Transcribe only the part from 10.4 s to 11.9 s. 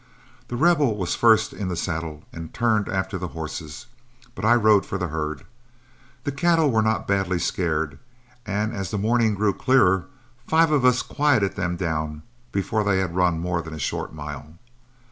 five of us quieted them